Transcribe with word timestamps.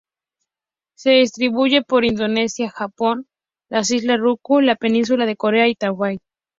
Se 0.95 1.11
distribuye 1.11 1.83
por 1.83 2.05
Indochina, 2.05 2.71
Japón, 2.71 3.27
las 3.69 3.91
Islas 3.91 4.17
Ryukyu, 4.19 4.61
la 4.61 4.75
Península 4.75 5.27
de 5.27 5.35
Corea 5.37 5.67
y 5.67 5.75
Taiwán. 5.75 6.17